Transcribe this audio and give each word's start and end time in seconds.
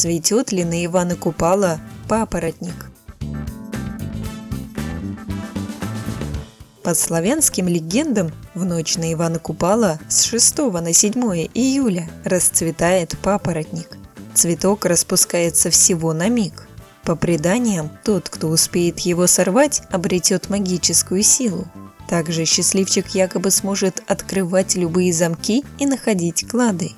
Цветет 0.00 0.52
ли 0.52 0.62
на 0.62 0.84
Ивана 0.84 1.16
Купала 1.16 1.80
папоротник? 2.06 2.92
По 6.84 6.94
славянским 6.94 7.66
легендам, 7.66 8.30
в 8.54 8.64
ночь 8.64 8.96
на 8.96 9.12
Ивана 9.12 9.40
Купала 9.40 9.98
с 10.08 10.22
6 10.22 10.58
на 10.58 10.92
7 10.92 11.14
июля 11.52 12.08
расцветает 12.24 13.18
папоротник. 13.18 13.98
Цветок 14.34 14.84
распускается 14.84 15.68
всего 15.70 16.12
на 16.12 16.28
миг. 16.28 16.68
По 17.02 17.16
преданиям, 17.16 17.90
тот, 18.04 18.28
кто 18.28 18.46
успеет 18.46 19.00
его 19.00 19.26
сорвать, 19.26 19.82
обретет 19.90 20.48
магическую 20.48 21.24
силу. 21.24 21.66
Также 22.08 22.44
счастливчик 22.44 23.08
якобы 23.16 23.50
сможет 23.50 24.00
открывать 24.06 24.76
любые 24.76 25.12
замки 25.12 25.64
и 25.80 25.86
находить 25.86 26.48
клады. 26.48 26.92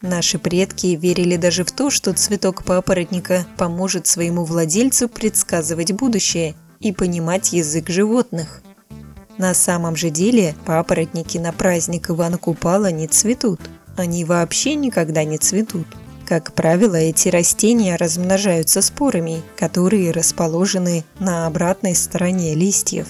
Наши 0.00 0.38
предки 0.38 0.88
верили 0.88 1.36
даже 1.36 1.64
в 1.64 1.72
то, 1.72 1.90
что 1.90 2.12
цветок 2.12 2.62
папоротника 2.62 3.44
поможет 3.56 4.06
своему 4.06 4.44
владельцу 4.44 5.08
предсказывать 5.08 5.92
будущее 5.92 6.54
и 6.78 6.92
понимать 6.92 7.52
язык 7.52 7.88
животных. 7.88 8.62
На 9.38 9.54
самом 9.54 9.96
же 9.96 10.10
деле 10.10 10.54
папоротники 10.64 11.38
на 11.38 11.52
праздник 11.52 12.10
Ивана 12.10 12.38
Купала 12.38 12.92
не 12.92 13.08
цветут. 13.08 13.60
Они 13.96 14.24
вообще 14.24 14.76
никогда 14.76 15.24
не 15.24 15.38
цветут. 15.38 15.86
Как 16.26 16.52
правило, 16.52 16.94
эти 16.94 17.28
растения 17.28 17.96
размножаются 17.96 18.82
спорами, 18.82 19.42
которые 19.56 20.12
расположены 20.12 21.04
на 21.18 21.46
обратной 21.46 21.96
стороне 21.96 22.54
листьев. 22.54 23.08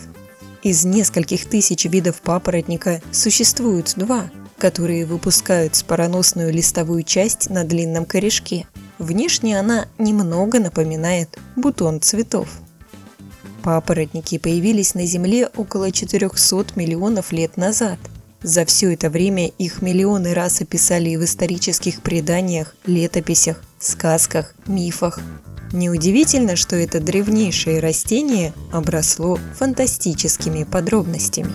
Из 0.62 0.84
нескольких 0.84 1.46
тысяч 1.46 1.84
видов 1.84 2.22
папоротника 2.22 3.02
существуют 3.10 3.94
два, 3.96 4.30
которые 4.58 5.06
выпускают 5.06 5.76
спороносную 5.76 6.52
листовую 6.52 7.02
часть 7.02 7.48
на 7.48 7.64
длинном 7.64 8.04
корешке. 8.04 8.66
Внешне 8.98 9.58
она 9.58 9.86
немного 9.98 10.58
напоминает 10.58 11.38
бутон 11.56 12.00
цветов. 12.00 12.48
Папоротники 13.62 14.38
появились 14.38 14.94
на 14.94 15.06
Земле 15.06 15.48
около 15.56 15.92
400 15.92 16.72
миллионов 16.74 17.32
лет 17.32 17.56
назад. 17.56 17.98
За 18.42 18.64
все 18.64 18.92
это 18.92 19.10
время 19.10 19.48
их 19.48 19.82
миллионы 19.82 20.32
раз 20.32 20.60
описали 20.60 21.16
в 21.16 21.24
исторических 21.24 22.02
преданиях, 22.02 22.74
летописях, 22.86 23.60
сказках, 23.80 24.54
мифах. 24.66 25.20
Неудивительно, 25.72 26.56
что 26.56 26.76
это 26.76 27.00
древнейшее 27.00 27.80
растение 27.80 28.54
обросло 28.72 29.38
фантастическими 29.58 30.64
подробностями. 30.64 31.52